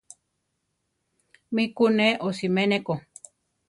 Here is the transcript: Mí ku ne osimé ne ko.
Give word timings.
Mí 1.53 1.63
ku 1.75 1.85
ne 1.97 2.07
osimé 2.27 2.63
ne 2.69 2.77
ko. 2.85 2.93